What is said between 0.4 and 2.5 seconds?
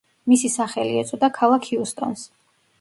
სახელი ეწოდა ქალაქ ჰიუსტონს.